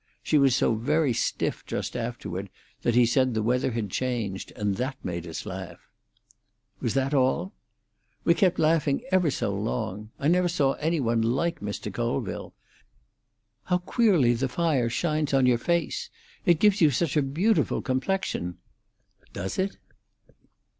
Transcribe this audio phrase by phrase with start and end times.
[0.23, 2.49] She was so very stiff just afterward
[2.81, 5.77] that he said the weather had changed, and that made us laugh."
[6.79, 7.53] "Was that all?"
[8.23, 10.09] "We kept laughing ever so long.
[10.17, 11.93] I never saw any one like Mr.
[11.93, 12.51] Colville.
[13.65, 16.09] How queerly the fire shines on your face!
[16.47, 18.57] It gives you such a beautiful complexion."
[19.33, 19.77] "Does it?"